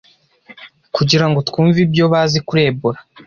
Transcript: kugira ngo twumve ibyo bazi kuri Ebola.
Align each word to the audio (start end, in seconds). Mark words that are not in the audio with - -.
kugira 0.95 1.25
ngo 1.29 1.39
twumve 1.47 1.77
ibyo 1.85 2.05
bazi 2.13 2.37
kuri 2.47 2.59
Ebola. 2.69 2.99